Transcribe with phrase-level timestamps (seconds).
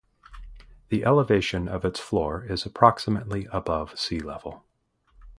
[0.89, 4.65] The elevation of its floor is approximately above sea level.